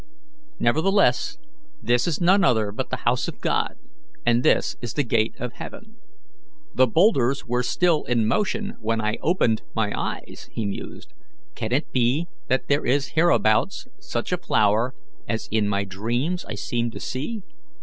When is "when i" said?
8.81-9.17